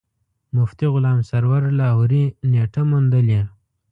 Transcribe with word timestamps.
مفتي 0.55 0.85
غلام 0.93 1.19
سرور 1.29 1.61
لاهوري 1.79 2.23
نېټه 2.51 2.81
موندلې. 2.91 3.41